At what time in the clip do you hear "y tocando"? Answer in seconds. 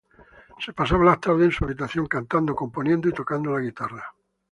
3.07-3.51